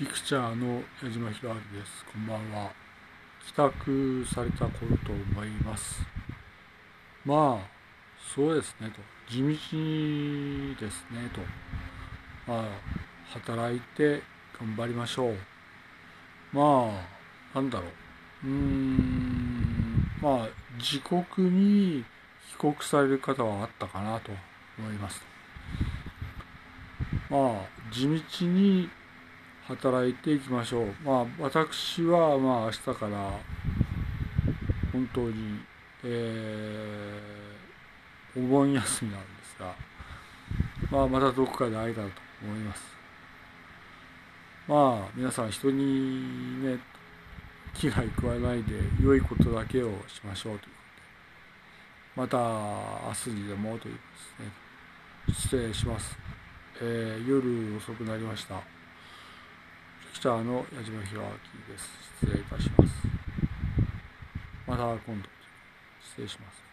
[0.00, 2.06] ピクチャーの矢島弘明です。
[2.10, 2.70] こんばんは。
[3.46, 6.00] 帰宅された頃と思います。
[7.26, 7.68] まあ、
[8.34, 9.02] そうですねと。
[9.30, 11.42] 地道にですねと。
[12.50, 12.64] まあ、
[13.28, 14.22] 働いて
[14.58, 15.36] 頑張りましょう。
[16.50, 17.04] ま
[17.52, 17.84] あ、なんだろ
[18.42, 18.46] う。
[18.46, 20.48] うーん、まあ、
[20.78, 22.06] 自国に
[22.52, 24.32] 帰国される方はあったかなと
[24.78, 25.22] 思います。
[27.28, 28.88] まあ、地道に
[29.70, 30.86] 働いていきましょう。
[31.04, 33.38] まあ、私は、まあ、明日から、
[34.92, 35.60] 本当に、
[36.02, 39.74] えー、お盆休みなんですが、
[40.90, 42.82] まあ、またどこかで会えたらと思います。
[44.66, 46.80] まあ、皆さん人にね、
[47.74, 50.80] 危害加えないで、良いことだけをしましょうというこ
[52.16, 54.00] とで、また明日にでもというこ
[55.28, 55.62] とですね。
[55.62, 56.18] 失礼します。
[56.82, 58.79] えー、夜遅くなりました。
[60.12, 61.88] キターの矢島弘明です。
[62.20, 62.90] 失礼いたします。
[64.66, 65.28] また今度、
[66.02, 66.69] 失礼します。